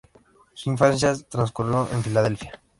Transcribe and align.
Su 0.55 0.71
infancia 0.71 1.13
transcurrió 1.29 1.87
en 1.91 2.01
Filadelfia. 2.01 2.59